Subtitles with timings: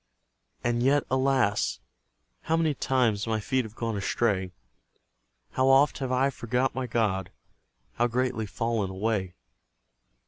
[0.63, 1.79] And yet, alas!
[2.45, 4.51] how many times My feet have gone astray!
[5.51, 7.29] How oft have I forgot my God!
[7.93, 9.35] How greatly fallen away!